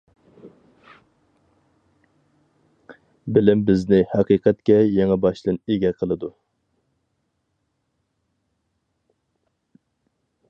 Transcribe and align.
بىلىم 3.35 3.61
بىزنى 3.67 3.99
ھەقىقەتكە 4.15 4.79
يېڭىباشتىن 4.95 5.61
ئىگە 5.75 5.93
قىلىدۇ. 6.01 6.35